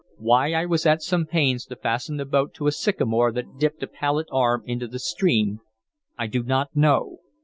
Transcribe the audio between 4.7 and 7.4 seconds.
the stream I do not know.